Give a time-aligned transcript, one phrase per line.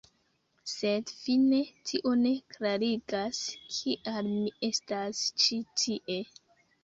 [0.69, 1.57] Sed fine
[1.89, 3.41] tio ne klarigas,
[3.75, 6.19] kial mi estas ĉi tie.